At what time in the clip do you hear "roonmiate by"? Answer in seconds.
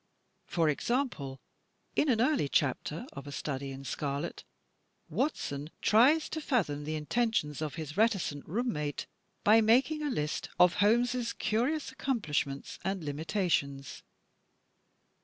8.47-9.61